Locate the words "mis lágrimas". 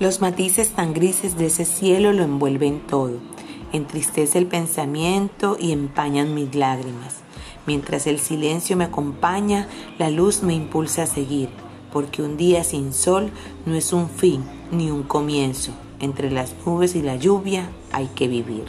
6.36-7.16